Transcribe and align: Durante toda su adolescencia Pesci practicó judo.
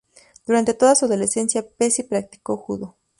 Durante 0.47 0.73
toda 0.73 0.95
su 0.95 1.05
adolescencia 1.05 1.61
Pesci 1.77 2.01
practicó 2.01 2.57
judo. 2.57 2.95